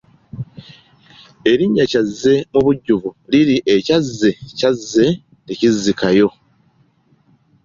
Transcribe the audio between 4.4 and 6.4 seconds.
kyazze tekizzikayo.